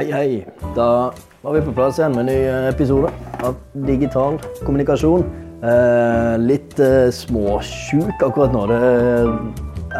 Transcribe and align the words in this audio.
Hei, 0.00 0.12
hei. 0.16 0.44
Da 0.72 1.10
var 1.42 1.52
vi 1.52 1.60
på 1.60 1.74
plass 1.76 1.98
igjen 1.98 2.14
med 2.16 2.22
en 2.22 2.28
ny 2.30 2.36
eh, 2.48 2.68
episode 2.70 3.10
av 3.44 3.58
Digital 3.84 4.38
kommunikasjon. 4.64 5.26
Eh, 5.60 6.36
litt 6.40 6.78
eh, 6.80 7.10
småsjuk 7.12 8.24
akkurat 8.24 8.54
nå. 8.56 8.62
Det 8.70 8.78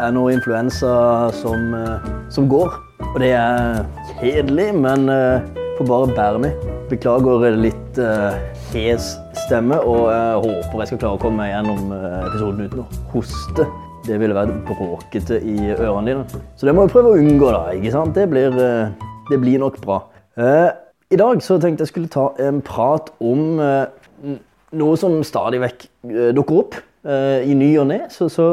er 0.01 0.15
noe 0.15 0.31
influensa 0.33 0.95
som, 1.37 1.67
eh, 1.77 2.07
som 2.33 2.49
går. 2.49 2.73
Og 3.11 3.19
det 3.21 3.29
er 3.37 3.85
kjedelig, 4.23 4.71
men 4.87 5.05
eh, 5.13 5.45
får 5.77 5.91
bare 5.91 6.09
bære 6.17 6.41
med. 6.47 6.65
Beklager 6.89 7.61
litt 7.61 8.01
eh, 8.01 8.41
hes 8.71 9.13
stemme, 9.43 9.77
og 9.85 10.09
jeg 10.09 10.41
håper 10.47 10.81
jeg 10.81 10.93
skal 10.95 11.03
klare 11.05 11.21
å 11.21 11.23
komme 11.27 11.43
meg 11.43 11.53
gjennom 11.53 11.93
eh, 11.99 12.17
episoden 12.31 12.65
uten 12.65 12.83
å 12.87 12.89
hoste. 13.13 13.69
Det 14.09 14.17
ville 14.17 14.33
vært 14.33 14.65
bråkete 14.65 15.37
i 15.45 15.75
ørene 15.77 16.09
dine. 16.09 16.43
Så 16.57 16.65
det 16.65 16.73
må 16.73 16.89
vi 16.89 16.95
prøve 16.97 17.13
å 17.13 17.21
unngå, 17.21 17.53
da. 17.53 17.63
ikke 17.77 17.93
sant? 17.93 18.17
Det 18.17 18.25
blir, 18.33 18.57
eh, 18.65 19.09
det 19.31 19.39
blir 19.41 19.61
nok 19.61 19.79
bra. 19.83 20.03
Eh, 20.37 20.69
I 21.11 21.19
dag 21.19 21.41
så 21.43 21.57
tenkte 21.59 21.85
jeg 21.85 21.91
skulle 21.91 22.11
ta 22.11 22.29
en 22.39 22.61
prat 22.65 23.11
om 23.23 23.59
eh, 23.63 24.37
noe 24.79 24.99
som 24.99 25.19
stadig 25.27 25.61
vekk 25.63 25.85
eh, 26.11 26.31
dukker 26.37 26.63
opp. 26.65 26.79
I 27.01 27.55
ny 27.57 27.71
og 27.81 27.87
ne 27.89 28.03
så, 28.13 28.27
så 28.29 28.43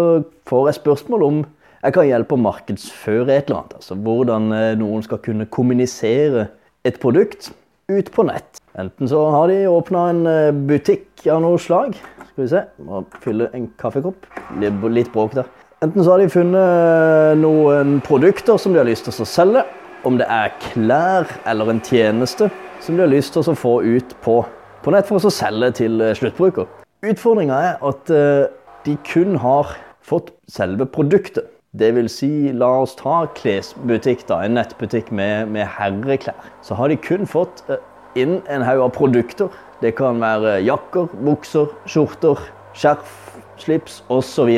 får 0.49 0.63
jeg 0.71 0.77
spørsmål 0.79 1.25
om 1.27 1.41
jeg 1.83 1.93
kan 1.93 2.07
hjelpe 2.09 2.33
å 2.33 2.41
markedsføre 2.41 3.35
et 3.35 3.51
eller 3.51 3.59
annet. 3.59 3.75
Altså 3.77 3.97
hvordan 4.07 4.47
noen 4.81 5.05
skal 5.05 5.21
kunne 5.21 5.45
kommunisere 5.53 6.47
et 6.89 6.97
produkt 7.03 7.51
ut 7.93 8.09
på 8.15 8.25
nett. 8.25 8.63
Enten 8.81 9.11
så 9.13 9.27
har 9.35 9.53
de 9.53 9.59
åpna 9.69 10.07
en 10.15 10.65
butikk 10.65 11.27
av 11.29 11.43
noe 11.45 11.61
slag. 11.61 11.93
Skal 12.31 12.47
vi 12.47 12.49
se, 12.55 12.65
må 12.89 13.03
fylle 13.21 13.51
en 13.53 13.69
kaffekopp. 13.77 14.25
Litt 14.65 15.13
bråk 15.13 15.37
der. 15.37 15.53
Enten 15.85 16.01
så 16.01 16.17
har 16.17 16.25
de 16.25 16.33
funnet 16.33 17.37
noen 17.45 17.99
produkter 18.09 18.57
som 18.57 18.73
de 18.73 18.81
har 18.81 18.89
lyst 18.89 19.05
til 19.11 19.13
å 19.13 19.29
selge. 19.29 19.69
Om 20.07 20.19
det 20.21 20.29
er 20.31 20.53
klær 20.63 21.27
eller 21.49 21.73
en 21.73 21.81
tjeneste 21.83 22.47
som 22.81 22.95
de 22.95 23.03
har 23.03 23.11
lyst 23.11 23.35
til 23.35 23.43
å 23.43 23.55
få 23.59 23.81
ut 23.83 24.15
på, 24.23 24.41
på 24.85 24.93
nett 24.95 25.09
for 25.09 25.19
å 25.19 25.33
selge 25.33 25.73
til 25.81 25.99
eh, 26.05 26.15
sluttbruker. 26.15 26.69
Utfordringa 27.03 27.57
er 27.73 27.87
at 27.87 28.11
eh, 28.15 28.45
de 28.87 28.95
kun 29.07 29.39
har 29.43 29.75
fått 30.07 30.31
selve 30.51 30.87
produktet. 30.87 31.49
Det 31.79 31.91
vil 31.97 32.07
si, 32.11 32.31
la 32.55 32.71
oss 32.85 32.95
ta 32.99 33.25
klesbutikk, 33.37 34.23
da, 34.31 34.41
en 34.47 34.55
nettbutikk 34.57 35.11
med, 35.15 35.51
med 35.53 35.67
herreklær. 35.75 36.39
Så 36.65 36.79
har 36.79 36.93
de 36.93 36.99
kun 37.03 37.27
fått 37.29 37.65
eh, 37.67 37.83
inn 38.19 38.39
en 38.47 38.67
haug 38.67 38.85
av 38.87 38.93
produkter. 38.95 39.51
Det 39.83 39.97
kan 39.99 40.23
være 40.23 40.61
jakker, 40.67 41.11
bukser, 41.27 41.75
skjorter, 41.91 42.39
skjerf, 42.79 43.19
slips 43.59 44.01
osv. 44.15 44.55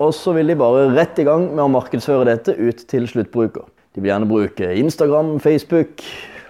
Og 0.00 0.16
så 0.16 0.32
vil 0.36 0.48
de 0.48 0.56
bare 0.56 0.88
rett 0.96 1.20
i 1.20 1.28
gang 1.28 1.50
med 1.52 1.66
å 1.66 1.74
markedsføre 1.76 2.28
dette 2.32 2.56
ut 2.56 2.88
til 2.88 3.04
sluttbruker. 3.08 3.68
De 3.94 4.02
vil 4.02 4.12
gjerne 4.12 4.28
bruke 4.30 4.68
Instagram, 4.78 5.40
Facebook, 5.42 6.04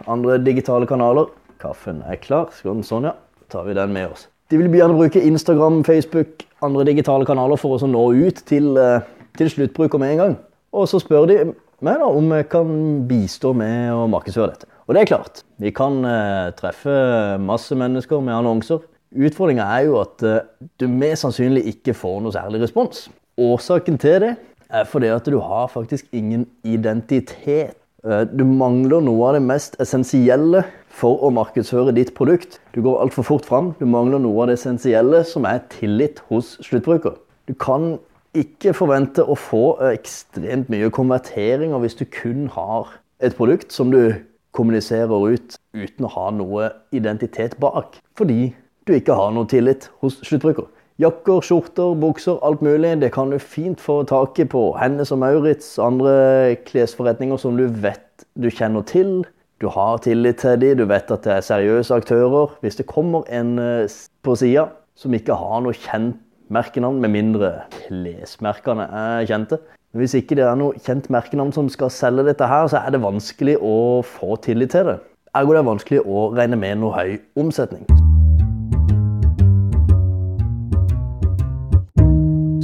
andre 0.07 0.37
digitale 0.45 0.87
kanaler. 0.87 1.31
Kaffen 1.61 2.03
er 2.05 2.19
klar. 2.21 2.51
Skal 2.53 2.75
den 2.75 2.85
sånn 2.85 3.09
ja. 3.09 3.15
Tar 3.51 3.65
vi 3.65 3.77
den 3.77 3.95
med 3.95 4.13
oss. 4.13 4.27
De 4.53 4.59
vil 4.61 4.75
gjerne 4.77 4.99
bruke 4.99 5.23
Instagram, 5.25 5.81
Facebook, 5.87 6.45
andre 6.63 6.85
digitale 6.91 7.25
kanaler 7.25 7.57
for 7.61 7.79
å 7.79 7.89
nå 7.89 8.03
ut 8.27 8.43
til, 8.45 8.77
eh, 8.77 9.01
til 9.39 9.49
sluttbruker 9.49 9.99
med 9.99 10.13
en 10.13 10.19
gang. 10.19 10.37
Og 10.73 10.89
så 10.89 11.01
spør 11.01 11.27
de 11.27 11.39
meg 11.81 11.99
da 11.99 12.05
om 12.05 12.29
jeg 12.31 12.49
kan 12.51 12.69
bistå 13.09 13.55
med 13.57 13.93
å 13.95 14.05
markedsføre 14.11 14.53
dette. 14.53 14.69
Og 14.87 14.95
det 14.95 15.03
er 15.03 15.17
klart, 15.17 15.43
vi 15.59 15.71
kan 15.71 16.05
eh, 16.05 16.51
treffe 16.59 17.39
masse 17.41 17.73
mennesker 17.73 18.21
med 18.21 18.35
annonser. 18.35 18.85
Utfordringa 19.17 19.65
er 19.79 19.87
jo 19.89 20.01
at 20.03 20.23
eh, 20.23 20.45
du 20.79 20.89
mest 20.89 21.25
sannsynlig 21.25 21.65
ikke 21.73 21.97
får 21.97 22.21
noe 22.21 22.37
særlig 22.37 22.61
respons. 22.67 23.09
Årsaken 23.41 23.97
til 23.99 24.21
det 24.21 24.37
er 24.73 24.85
fordi 24.89 25.11
at 25.13 25.27
du 25.27 25.39
har 25.43 25.67
faktisk 25.73 26.07
ingen 26.13 26.47
identitet. 26.65 27.77
Eh, 28.05 28.25
Du 28.25 28.45
mangler 28.45 29.01
noe 29.01 29.29
av 29.29 29.35
det 29.35 29.43
mest 29.43 29.77
essensielle 29.81 30.65
for 30.89 31.21
å 31.23 31.31
markedsføre 31.31 31.95
ditt 31.95 32.15
produkt. 32.15 32.61
Du 32.75 32.83
går 32.83 33.01
altfor 33.03 33.23
fort 33.23 33.45
fram. 33.45 33.75
Du 33.79 33.87
mangler 33.87 34.19
noe 34.19 34.43
av 34.43 34.49
det 34.49 34.59
essensielle 34.59 35.25
som 35.25 35.45
er 35.45 35.61
tillit 35.69 36.23
hos 36.31 36.57
sluttbruker. 36.65 37.19
Du 37.47 37.55
kan 37.55 37.99
ikke 38.35 38.73
forvente 38.75 39.25
å 39.27 39.35
få 39.35 39.77
ekstremt 39.91 40.71
mye 40.71 40.91
konverteringer 40.91 41.81
hvis 41.83 41.99
du 41.99 42.05
kun 42.05 42.49
har 42.55 42.93
et 43.21 43.35
produkt 43.37 43.73
som 43.73 43.91
du 43.91 44.15
kommuniserer 44.57 45.35
ut 45.35 45.57
uten 45.75 46.07
å 46.07 46.13
ha 46.15 46.31
noe 46.35 46.71
identitet 46.93 47.59
bak. 47.61 47.99
Fordi 48.17 48.55
du 48.87 48.95
ikke 48.95 49.15
har 49.15 49.35
noe 49.35 49.47
tillit 49.51 49.91
hos 50.01 50.21
sluttbruker. 50.27 50.67
Jakker, 51.01 51.41
skjorter, 51.41 51.95
bukser, 51.97 52.37
alt 52.45 52.61
mulig. 52.61 52.91
Det 53.01 53.09
kan 53.15 53.31
du 53.33 53.39
fint 53.41 53.81
få 53.81 54.03
tak 54.05 54.37
i 54.43 54.45
på 54.45 54.67
Hennes 54.77 55.09
og 55.15 55.23
Maurits, 55.23 55.79
andre 55.81 56.59
klesforretninger 56.69 57.41
som 57.41 57.57
du 57.57 57.63
vet 57.81 58.27
du 58.37 58.51
kjenner 58.53 58.85
til. 58.85 59.23
Du 59.65 59.71
har 59.73 60.03
tillit 60.05 60.43
til 60.43 60.61
dem, 60.61 60.77
du 60.77 60.85
vet 60.91 61.09
at 61.09 61.25
det 61.25 61.33
er 61.39 61.47
seriøse 61.47 61.97
aktører. 62.03 62.53
Hvis 62.61 62.77
det 62.77 62.89
kommer 62.91 63.25
en 63.33 63.57
eh, 63.59 63.89
på 64.21 64.35
sida 64.37 64.67
som 64.93 65.17
ikke 65.17 65.39
har 65.41 65.65
noe 65.65 65.73
kjent 65.73 66.21
merkenavn, 66.53 67.01
med 67.01 67.15
mindre 67.17 67.55
klesmerkene 67.79 68.85
er 68.85 69.25
kjente. 69.31 69.57
Hvis 69.97 70.19
ikke 70.19 70.37
det 70.37 70.45
er 70.51 70.61
noe 70.61 70.77
kjent 70.85 71.09
merkenavn 71.09 71.55
som 71.57 71.73
skal 71.73 71.89
selge 71.95 72.29
dette 72.29 72.45
her, 72.45 72.69
så 72.69 72.85
er 72.85 72.93
det 72.93 73.01
vanskelig 73.01 73.57
å 73.57 74.03
få 74.05 74.37
tillit 74.45 74.77
til 74.77 74.93
det. 74.93 75.01
Ergo 75.33 75.57
det 75.57 75.65
er 75.65 75.73
vanskelig 75.73 76.05
å 76.05 76.29
regne 76.37 76.61
med 76.61 76.83
noe 76.83 76.93
høy 76.99 77.19
omsetning. 77.41 77.89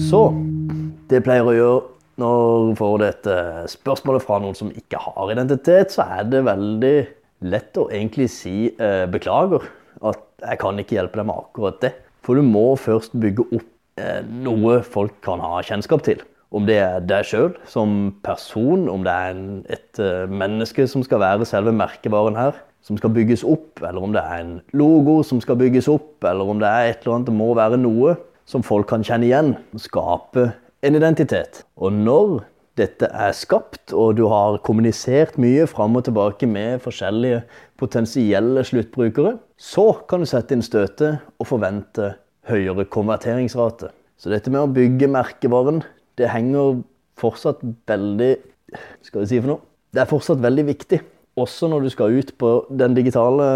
Så 0.06 0.21
det 1.11 1.19
pleier 1.27 1.49
å 1.49 1.55
gjøre 1.55 1.78
når 2.22 2.69
du 2.69 2.77
får 2.78 2.93
dette 3.03 3.33
spørsmålet 3.72 4.22
fra 4.22 4.37
noen 4.41 4.55
som 4.55 4.69
ikke 4.71 5.00
har 5.03 5.33
identitet, 5.34 5.91
så 5.91 6.05
er 6.15 6.28
det 6.31 6.44
veldig 6.47 6.97
lett 7.50 7.81
å 7.81 7.89
egentlig 7.91 8.28
si 8.31 8.69
eh, 8.71 9.03
beklager. 9.11 9.66
At 10.06 10.22
jeg 10.45 10.61
kan 10.62 10.78
ikke 10.78 10.95
hjelpe 11.00 11.19
deg 11.19 11.27
med 11.27 11.41
akkurat 11.43 11.81
det. 11.83 11.91
For 12.22 12.39
du 12.39 12.47
må 12.47 12.77
først 12.78 13.16
bygge 13.19 13.49
opp 13.59 13.99
eh, 13.99 14.22
noe 14.47 14.78
folk 14.87 15.19
kan 15.27 15.43
ha 15.43 15.59
kjennskap 15.66 16.06
til. 16.06 16.22
Om 16.55 16.71
det 16.71 16.78
er 16.84 17.03
deg 17.03 17.27
sjøl 17.27 17.50
som 17.66 18.15
person, 18.25 18.87
om 18.93 19.03
det 19.03 19.11
er 19.12 19.34
en, 19.34 19.50
et 19.66 20.03
eh, 20.03 20.31
menneske 20.31 20.87
som 20.87 21.03
skal 21.03 21.25
være 21.25 21.50
selve 21.50 21.75
merkevaren 21.75 22.39
her, 22.39 22.62
som 22.87 22.95
skal 23.00 23.11
bygges 23.11 23.43
opp, 23.43 23.83
eller 23.83 24.06
om 24.06 24.15
det 24.15 24.22
er 24.22 24.45
en 24.45 24.56
logo 24.78 25.19
som 25.27 25.43
skal 25.43 25.59
bygges 25.59 25.91
opp, 25.91 26.15
eller 26.22 26.55
om 26.55 26.62
det 26.62 26.71
er 26.71 26.93
et 26.93 27.03
eller 27.03 27.19
annet, 27.19 27.33
det 27.33 27.39
må 27.43 27.50
være 27.59 27.83
noe 27.83 28.15
som 28.47 28.65
folk 28.67 28.89
kan 28.91 29.05
kjenne 29.07 29.27
igjen, 29.29 29.55
skape 29.81 30.51
en 30.87 30.99
identitet. 30.99 31.65
Og 31.77 31.95
når 31.95 32.39
dette 32.77 33.09
er 33.09 33.33
skapt, 33.37 33.95
og 33.97 34.19
du 34.19 34.27
har 34.31 34.59
kommunisert 34.65 35.39
mye 35.41 35.65
fram 35.71 35.97
og 35.97 36.05
tilbake 36.07 36.49
med 36.51 36.83
forskjellige 36.84 37.43
potensielle 37.81 38.65
sluttbrukere, 38.69 39.37
så 39.57 39.89
kan 40.09 40.23
du 40.23 40.29
sette 40.29 40.57
inn 40.57 40.65
støtet 40.65 41.23
og 41.41 41.49
forvente 41.49 42.12
høyere 42.51 42.87
konverteringsrate. 42.93 43.91
Så 44.21 44.33
dette 44.33 44.53
med 44.53 44.63
å 44.63 44.73
bygge 44.73 45.09
merkevaren, 45.13 45.83
det 46.17 46.31
henger 46.33 46.83
fortsatt 47.21 47.65
veldig 47.89 48.37
Skal 49.07 49.23
vi 49.23 49.28
si 49.31 49.39
for 49.39 49.53
noe? 49.53 49.63
Det 49.95 50.01
er 50.03 50.09
fortsatt 50.11 50.41
veldig 50.43 50.65
viktig, 50.67 50.99
også 51.39 51.69
når 51.71 51.84
du 51.87 51.91
skal 51.93 52.17
ut 52.19 52.33
på 52.37 52.51
den 52.75 52.97
digitale 52.97 53.47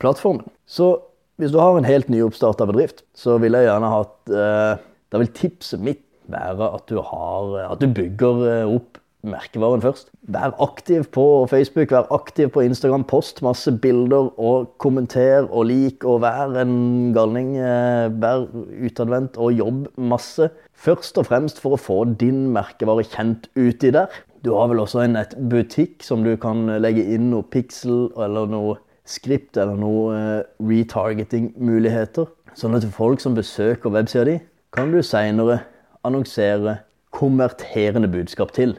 plattformen. 0.00 0.46
Så 0.64 0.92
hvis 1.38 1.54
du 1.54 1.58
har 1.62 1.78
en 1.78 1.86
helt 1.88 2.10
nyoppstarta 2.10 2.66
bedrift, 2.68 3.04
så 3.14 3.38
vil 3.42 3.54
jeg 3.54 3.68
gjerne 3.68 3.90
ha 3.94 4.04
at 4.04 4.32
eh, 4.34 4.86
Da 5.08 5.20
vil 5.22 5.30
tipset 5.32 5.80
mitt 5.80 6.02
være 6.28 6.66
at 6.76 6.90
du, 6.90 6.98
har, 7.00 7.54
at 7.72 7.80
du 7.80 7.86
bygger 7.88 8.42
eh, 8.44 8.72
opp 8.76 8.98
merkevaren 9.28 9.80
først. 9.82 10.10
Vær 10.30 10.52
aktiv 10.62 11.06
på 11.14 11.24
Facebook, 11.50 11.90
vær 11.90 12.10
aktiv 12.14 12.50
på 12.54 12.62
Instagram. 12.66 13.06
Post 13.08 13.40
masse 13.42 13.72
bilder 13.82 14.28
og 14.38 14.68
kommenter 14.78 15.48
og 15.48 15.66
lik 15.70 16.04
og 16.04 16.20
vær 16.22 16.54
en 16.60 17.14
galning. 17.16 17.56
eh, 17.56 18.12
Vær 18.20 18.44
utadvendt 18.84 19.38
og 19.40 19.56
jobb 19.56 19.86
masse. 19.96 20.50
Først 20.76 21.18
og 21.18 21.26
fremst 21.30 21.58
for 21.62 21.74
å 21.74 21.80
få 21.80 22.02
din 22.20 22.50
merkevare 22.54 23.06
kjent 23.08 23.48
uti 23.56 23.90
der. 23.96 24.12
Du 24.44 24.52
har 24.54 24.68
vel 24.70 24.84
også 24.84 25.02
en 25.02 25.16
nettbutikk 25.16 26.04
som 26.06 26.22
du 26.22 26.36
kan 26.38 26.68
legge 26.78 27.02
inn 27.02 27.30
noe 27.32 27.42
pixel 27.42 28.12
eller 28.14 28.46
noe 28.46 28.76
skript 29.08 29.56
eller 29.56 29.76
noe 29.80 30.16
eh, 30.16 30.42
retargeting-muligheter. 30.60 32.26
Sånn 32.58 32.74
at 32.76 32.84
folk 32.92 33.20
som 33.22 33.34
besøker 33.36 33.90
websida 33.94 34.24
di, 34.28 34.36
kan 34.74 34.92
du 34.92 35.02
seinere 35.02 35.60
annonsere 36.04 36.76
konverterende 37.16 38.08
budskap 38.12 38.52
til. 38.56 38.70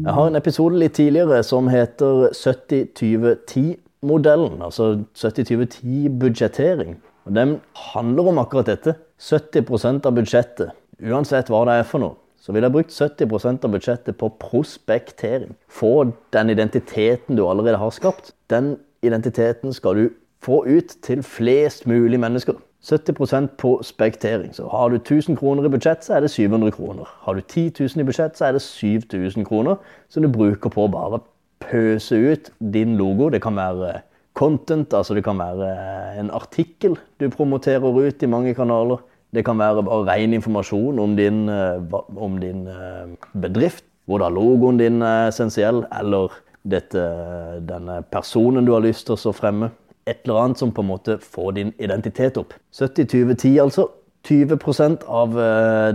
Jeg 0.00 0.12
har 0.16 0.26
en 0.26 0.40
episode 0.40 0.76
litt 0.80 0.94
tidligere 0.98 1.42
som 1.46 1.68
heter 1.70 2.14
70-20-10-modellen. 2.34 4.58
Altså 4.64 4.84
70-20-10-budsjettering. 5.14 6.92
Og 7.28 7.34
Den 7.36 7.60
handler 7.92 8.24
om 8.32 8.38
akkurat 8.42 8.66
dette. 8.66 8.92
70% 9.20 10.08
av 10.08 10.12
budsjettet, 10.16 10.72
uansett 11.04 11.52
hva 11.52 11.60
det 11.68 11.74
er 11.76 11.84
for 11.84 12.00
noe, 12.00 12.16
så 12.40 12.52
ville 12.52 12.66
jeg 12.66 12.72
brukt 12.72 12.94
70% 12.96 13.64
av 13.64 13.74
budsjettet 13.74 14.16
på 14.16 14.30
prospektering. 14.40 15.52
Få 15.68 16.10
den 16.32 16.50
identiteten 16.50 17.36
du 17.36 17.44
allerede 17.46 17.76
har 17.76 17.92
skapt. 17.92 18.32
Den 18.50 18.78
identiteten 19.02 19.72
skal 19.76 19.96
du 19.96 20.08
få 20.42 20.64
ut 20.66 20.96
til 21.04 21.22
flest 21.22 21.86
mulig 21.86 22.20
mennesker. 22.20 22.56
70% 22.80 23.46
på 23.60 23.80
spektering. 23.84 24.54
Så 24.54 24.68
har 24.68 24.88
du 24.88 24.96
1000 24.96 25.36
kroner 25.36 25.64
i 25.64 25.68
budsjett, 25.68 26.04
så 26.04 26.14
er 26.16 26.20
det 26.20 26.30
700 26.30 26.72
kroner. 26.72 27.04
Har 27.26 27.34
du 27.34 27.40
10 27.40 27.72
000 27.80 28.00
i 28.00 28.06
budsjett, 28.08 28.38
så 28.38 28.44
er 28.44 28.52
det 28.56 28.62
7000 28.62 29.44
kroner 29.44 29.76
som 30.08 30.22
du 30.22 30.32
bruker 30.32 30.72
på 30.72 30.86
å 30.86 30.92
bare 30.92 31.20
pøse 31.60 32.16
ut 32.16 32.50
din 32.72 32.96
logo. 32.96 33.28
Det 33.28 33.42
kan 33.42 33.56
være 33.56 34.00
content, 34.32 34.94
altså 34.94 35.14
det 35.14 35.24
kan 35.24 35.38
være 35.38 35.68
en 36.20 36.30
artikkel 36.30 36.96
du 37.20 37.28
promoterer 37.28 38.00
ut 38.08 38.22
i 38.22 38.26
mange 38.26 38.54
kanaler. 38.54 39.04
Det 39.30 39.44
kan 39.46 39.58
være 39.60 39.84
bare 39.86 40.06
ren 40.08 40.34
informasjon 40.34 40.98
om 40.98 41.16
din, 41.18 41.44
om 41.48 42.38
din 42.42 42.64
bedrift, 43.38 43.84
hvor 44.06 44.18
da 44.22 44.30
logoen 44.32 44.80
din 44.80 45.02
er 45.06 45.28
essensiell, 45.30 45.84
eller 46.00 46.34
dette, 46.66 47.04
denne 47.68 48.00
personen 48.10 48.66
du 48.66 48.74
har 48.74 48.82
lyst 48.84 49.06
til 49.06 49.30
å 49.30 49.34
fremme 49.36 49.70
et 50.10 50.24
eller 50.24 50.40
annet 50.42 50.58
som 50.58 50.72
på 50.74 50.82
en 50.82 50.90
måte 50.90 51.16
får 51.22 51.54
din 51.60 51.70
identitet 51.78 52.40
opp. 52.40 52.56
70-20-10, 52.74 53.60
altså. 53.62 53.86
20 54.28 55.06
av 55.08 55.36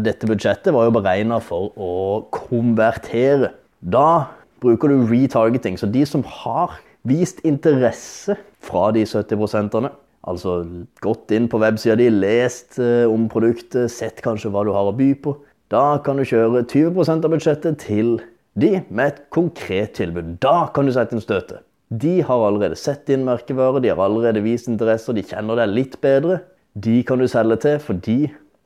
dette 0.02 0.26
budsjettet 0.26 0.74
var 0.74 0.88
jo 0.88 0.96
beregna 0.96 1.38
for 1.44 1.76
å 1.78 2.24
konvertere. 2.34 3.52
Da 3.86 4.32
bruker 4.64 4.90
du 4.90 5.06
retargeting. 5.12 5.78
Så 5.78 5.86
de 5.92 6.02
som 6.10 6.24
har 6.42 6.80
vist 7.06 7.44
interesse 7.46 8.38
fra 8.66 8.90
de 8.96 9.06
70 9.06 9.92
altså 10.26 10.60
gått 11.06 11.34
inn 11.36 11.50
på 11.52 11.60
websida 11.62 11.98
di, 12.00 12.10
lest 12.14 12.80
uh, 12.82 13.06
om 13.12 13.28
produktet, 13.32 13.92
sett 13.94 14.24
kanskje 14.26 14.52
hva 14.54 14.66
du 14.66 14.74
har 14.76 14.90
å 14.90 14.96
by 14.96 15.12
på, 15.22 15.36
da 15.74 15.98
kan 16.06 16.20
du 16.20 16.26
kjøre 16.28 16.66
20% 16.70 17.26
av 17.26 17.34
budsjettet 17.34 17.80
til 17.82 18.18
de 18.60 18.80
med 18.88 19.08
et 19.08 19.24
konkret 19.34 19.96
tilbud. 19.98 20.36
Da 20.44 20.70
kan 20.76 20.88
du 20.88 20.94
sette 20.96 21.18
inn 21.18 21.24
støtet. 21.24 21.64
De 21.90 22.20
har 22.26 22.44
allerede 22.48 22.78
sett 22.80 23.06
din 23.10 23.26
merkevare, 23.28 23.82
de 23.84 23.92
har 23.92 24.02
allerede 24.02 24.44
vist 24.46 24.70
interesser, 24.72 25.14
de 25.14 25.26
kjenner 25.26 25.60
deg 25.62 25.74
litt 25.74 25.98
bedre. 26.02 26.40
De 26.74 27.00
kan 27.08 27.22
du 27.22 27.28
selge 27.32 27.60
til, 27.64 27.80
for 27.82 28.02
de 28.06 28.18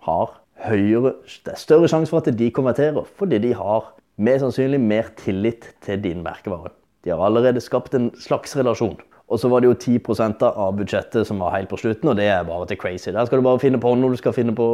har 0.07 0.35
høyere, 0.65 1.13
det 1.45 1.53
er 1.53 1.59
større 1.62 1.89
sjanse 1.91 2.12
for 2.12 2.23
at 2.23 2.39
de 2.39 2.51
konverterer. 2.55 3.07
Fordi 3.19 3.41
de 3.44 3.53
har 3.57 3.94
mer 4.19 4.39
sannsynlig 4.41 4.79
mer 4.83 5.12
tillit 5.19 5.71
til 5.85 6.01
din 6.03 6.23
merkevare. 6.25 6.73
De 7.03 7.13
har 7.13 7.21
allerede 7.23 7.63
skapt 7.63 7.95
en 7.95 8.09
slags 8.19 8.55
relasjon. 8.59 8.97
Og 9.29 9.39
så 9.39 9.49
var 9.49 9.61
det 9.61 9.69
jo 9.69 9.77
10% 9.77 10.41
av 10.49 10.73
budsjettet 10.77 11.27
som 11.27 11.41
var 11.43 11.53
helt 11.53 11.69
på 11.69 11.77
slutten, 11.77 12.09
og 12.09 12.17
det 12.17 12.25
er 12.33 12.47
bare 12.47 12.65
til 12.69 12.79
crazy. 12.81 13.11
Der 13.13 13.25
skal 13.25 13.37
du 13.37 13.45
bare 13.45 13.61
finne 13.61 13.81
på 13.81 13.93
når 13.95 14.15
du 14.15 14.21
skal 14.21 14.33
finne 14.33 14.55
på 14.57 14.69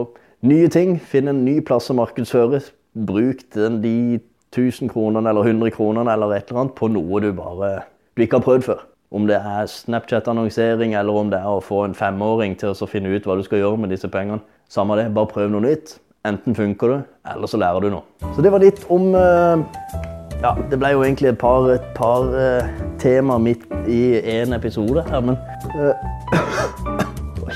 nye 0.47 0.69
ting. 0.71 0.95
Finne 1.01 1.33
en 1.35 1.43
ny 1.45 1.59
plass 1.59 1.91
å 1.91 1.97
markedsføre. 1.99 2.61
Bruk 2.95 3.43
den, 3.55 3.81
de 3.83 4.21
1000 4.55 4.89
kronene 4.93 5.29
eller 5.29 5.51
100 5.51 5.75
kronene 5.75 6.13
eller 6.13 6.37
et 6.37 6.47
eller 6.47 6.63
annet 6.63 6.77
på 6.79 6.87
noe 6.87 7.19
du 7.19 7.33
bare 7.35 7.81
du 8.15 8.23
ikke 8.23 8.39
har 8.39 8.45
prøvd 8.45 8.63
før. 8.63 8.85
Om 9.11 9.27
det 9.27 9.35
er 9.35 9.67
Snapchat-annonsering 9.67 10.95
eller 10.95 11.19
om 11.19 11.29
det 11.31 11.39
er 11.39 11.51
å 11.51 11.63
få 11.63 11.83
en 11.85 11.95
femåring 11.95 12.55
til 12.59 12.71
å 12.71 12.87
finne 12.87 13.11
ut 13.11 13.27
hva 13.27 13.35
du 13.35 13.43
skal 13.43 13.59
gjøre 13.59 13.81
med 13.83 13.91
disse 13.91 14.07
pengene. 14.11 14.39
Samme 14.71 14.95
det, 14.95 15.09
bare 15.13 15.29
prøv 15.33 15.51
noe 15.51 15.65
nytt. 15.67 15.97
Enten 16.25 16.55
funker 16.57 16.93
det, 16.93 17.01
eller 17.35 17.51
så 17.51 17.59
lærer 17.59 17.83
du 17.83 17.91
noe. 17.93 18.31
Så 18.33 18.41
det 18.41 18.53
var 18.55 18.63
litt 18.63 18.79
om 18.89 19.11
uh, 19.13 20.14
Ja, 20.43 20.53
det 20.71 20.79
ble 20.79 20.91
jo 20.93 21.03
egentlig 21.05 21.31
et 21.31 21.39
par, 21.41 21.67
et 21.73 21.85
par 21.95 22.27
uh, 22.35 22.67
tema 23.01 23.37
midt 23.41 23.65
i 23.87 24.19
én 24.19 24.55
episode 24.55 25.03
her, 25.07 25.23
men 25.25 25.37
uh, 25.79 27.03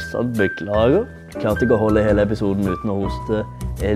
sånn, 0.10 0.34
beklager. 0.38 1.08
Klarte 1.38 1.66
ikke 1.66 1.78
å 1.78 1.84
holde 1.84 2.04
hele 2.04 2.26
episoden 2.26 2.68
uten 2.68 2.94
å 2.94 3.02
hoste 3.04 3.44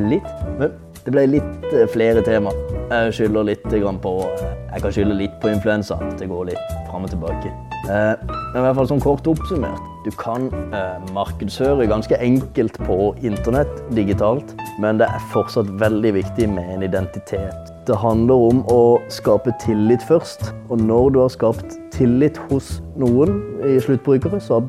litt. 0.09 0.30
Men 0.59 0.75
det 1.03 1.12
ble 1.12 1.25
litt 1.39 1.74
flere 1.91 2.21
tema. 2.24 2.53
Jeg 2.91 3.15
skylder 3.18 3.47
litt 3.50 3.65
på 3.65 4.13
Jeg 4.30 4.81
kan 4.83 4.94
skylde 4.94 5.18
litt 5.18 5.36
på 5.41 5.50
influensa. 5.50 5.97
Det 6.19 6.29
går 6.29 6.51
litt 6.51 6.75
fram 6.89 7.07
og 7.07 7.09
tilbake. 7.09 7.51
Uh, 7.89 8.15
men 8.53 8.62
i 8.62 8.63
hvert 8.63 8.77
fall 8.77 8.89
sånn 8.94 9.03
kort 9.03 9.27
oppsummert. 9.27 9.89
Du 10.06 10.12
kan 10.19 10.47
uh, 10.71 11.00
markedsføre 11.15 11.88
ganske 11.89 12.15
enkelt 12.21 12.77
på 12.88 13.13
internett 13.25 13.71
digitalt, 13.97 14.53
men 14.83 15.01
det 15.01 15.09
er 15.09 15.29
fortsatt 15.33 15.71
veldig 15.81 16.13
viktig 16.21 16.47
med 16.53 16.75
en 16.75 16.86
identitet. 16.88 17.73
Det 17.88 17.97
handler 18.00 18.47
om 18.50 18.62
å 18.71 18.81
skape 19.12 19.51
tillit 19.59 20.03
først. 20.07 20.53
Og 20.71 20.80
når 20.80 21.09
du 21.12 21.19
har 21.19 21.31
skapt 21.33 21.75
tillit 21.91 22.39
hos 22.50 22.77
noen 23.00 23.41
i 23.68 23.75
sluttbrukere, 23.83 24.39
så, 24.44 24.62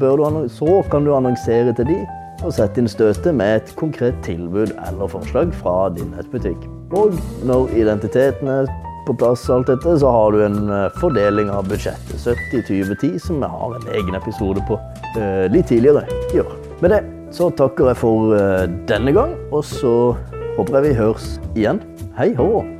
så 0.51 0.81
kan 0.91 1.07
du 1.07 1.15
annonsere 1.15 1.75
til 1.79 1.93
de 1.93 2.01
og 2.45 2.53
sette 2.53 2.83
inn 2.83 2.91
støtet 2.91 3.31
med 3.37 3.61
et 3.61 3.71
konkret 3.79 4.17
tilbud 4.27 4.75
eller 4.89 5.09
forslag 5.09 5.55
fra 5.63 5.89
din 5.95 6.11
nettbutikk. 6.17 6.67
Og 6.99 7.15
når 7.47 7.71
identiteten 7.79 8.51
er 8.51 8.69
på 9.07 9.15
plass, 9.21 9.47
alt 9.53 9.69
dette, 9.69 9.97
så 10.01 10.11
har 10.11 10.35
du 10.35 10.43
en 10.45 10.61
eh, 10.73 10.91
fordeling 11.01 11.51
av 11.53 11.69
budsjettet. 11.69 12.17
70-20-10, 12.25 13.19
som 13.23 13.41
vi 13.43 13.51
har 13.55 13.79
en 13.79 13.91
egen 13.93 14.17
episode 14.17 14.65
på 14.69 14.79
uh, 14.81 15.45
litt 15.53 15.69
tidligere 15.69 16.07
i 16.33 16.41
år. 16.41 16.55
Med 16.81 16.97
det 16.97 17.03
så 17.35 17.51
takker 17.53 17.93
jeg 17.93 18.01
for 18.01 18.33
uh, 18.33 18.65
denne 18.89 19.13
gang, 19.13 19.37
og 19.53 19.67
så 19.69 20.15
håper 20.57 20.81
jeg 20.81 20.89
vi 20.89 20.97
høres 21.03 21.35
igjen. 21.53 21.85
Hei 22.17 22.33
hå! 22.39 22.74